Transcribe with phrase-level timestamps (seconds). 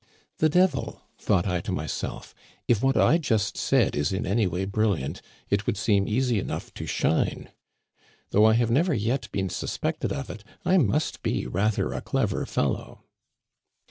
[0.39, 2.33] "The devil!" thought I to myself,
[2.67, 6.73] "if what I just said is in any way brilliant, it would seem easy enough
[6.73, 7.51] to shine.
[8.31, 12.47] Though I have never yet been suspected of it, I must be rather a clever
[12.47, 13.03] fellow."